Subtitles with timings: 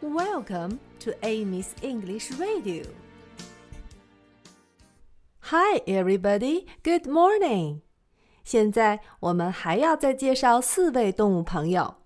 [0.00, 2.84] Welcome to Amy's English Radio.
[5.40, 6.66] Hi, everybody.
[6.82, 7.80] Good morning.
[8.44, 11.96] 现在我们还要再介绍四位动物朋友。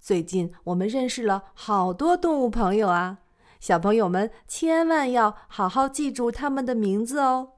[0.00, 3.18] 最近我们认识了好多动物朋友啊，
[3.60, 7.54] 小朋友们千万要好好记住他们的名字哦。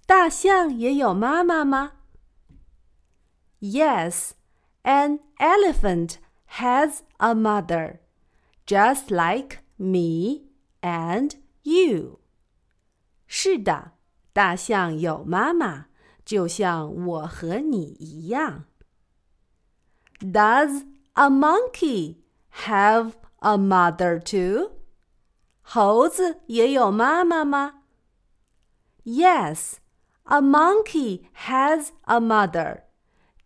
[0.07, 1.93] 大象也有妈妈吗？
[3.61, 4.31] Yes,
[4.83, 6.17] an elephant
[6.59, 7.99] has a mother,
[8.67, 10.49] just like me
[10.81, 12.21] and you.
[13.27, 13.93] 是的，
[14.33, 15.87] 大象有妈妈。
[16.25, 18.67] 就像我和你一样。
[20.21, 22.19] Does a monkey
[22.65, 23.15] have
[23.46, 24.72] a mother too？
[25.62, 27.84] 猴子也有妈妈吗
[29.04, 29.76] ？Yes,
[30.24, 32.86] a monkey has a mother,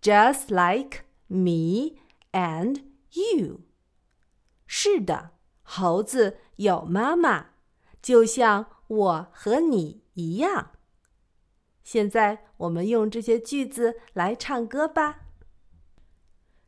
[0.02, 2.00] just like me
[2.32, 3.62] and you.
[4.66, 5.32] 是的，
[5.64, 7.48] 猴子有妈妈，
[8.02, 10.72] 就像我和你一样。
[11.84, 15.26] 现在我们用这些句子来唱歌吧。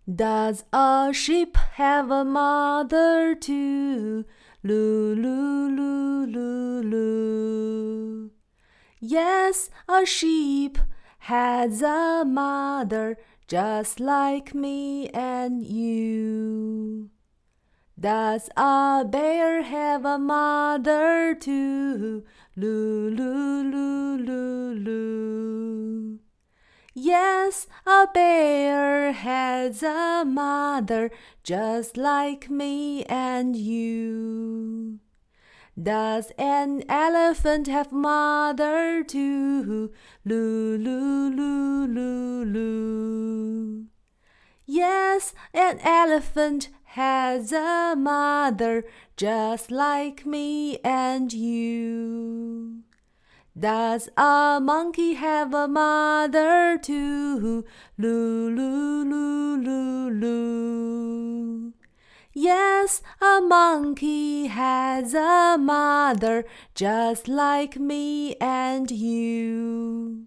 [0.09, 4.25] Does a sheep have a mother too?
[4.63, 8.31] Loo, loo, loo, loo.
[8.99, 10.79] Yes, a sheep
[11.19, 13.17] has a mother
[13.47, 17.11] just like me and you.
[17.99, 22.25] Does a bear have a mother too?
[22.55, 24.71] Loo, loo, loo, loo.
[26.93, 31.09] Yes, a bear has a mother
[31.41, 34.99] just like me and you.
[35.81, 39.93] Does an elephant have mother too?
[40.25, 43.85] Loo, loo, loo, loo.
[44.65, 48.83] Yes, an elephant has a mother
[49.15, 52.83] just like me and you.
[53.58, 57.64] Does a monkey have a mother too?
[57.96, 61.72] Loo, loo, loo, loo, loo.
[62.34, 66.44] Yes, a monkey has a mother
[66.74, 70.26] just like me and you.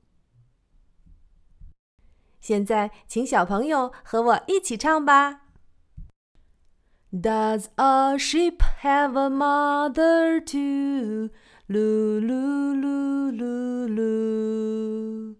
[2.41, 5.41] 现在，请小朋友和我一起唱吧。
[7.13, 11.29] Does a sheep have a mother too?
[11.66, 15.36] Loo, loo, loo, loo.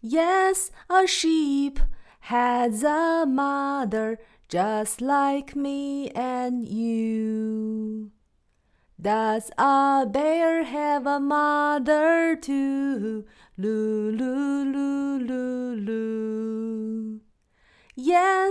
[0.00, 1.78] Yes, a sheep
[2.20, 4.18] has a mother
[4.48, 8.10] just like me and you.
[8.98, 13.26] Does a bear have a mother too?
[13.58, 14.10] Loo,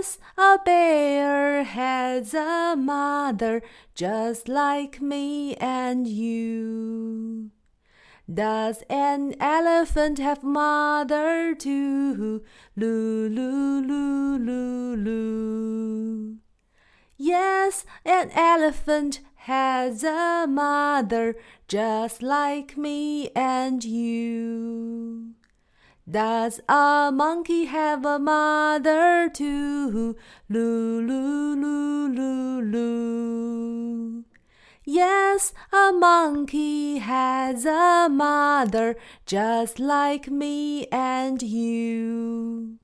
[0.00, 3.60] Yes, a bear has a mother
[3.94, 7.50] just like me and you.
[8.32, 12.42] Does an elephant have mother too?
[12.76, 16.38] Loo, loo, loo, loo, loo.
[17.18, 19.20] Yes, an elephant
[19.50, 21.36] has a mother
[21.68, 25.09] just like me and you.
[26.10, 30.16] Does a monkey have a mother too?
[30.48, 34.24] Loo, loo, loo, loo, loo.
[34.84, 42.79] Yes, a monkey has a mother just like me and you.